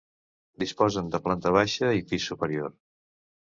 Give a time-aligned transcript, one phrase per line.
[0.63, 2.75] Disposen de planta baixa i pis superior.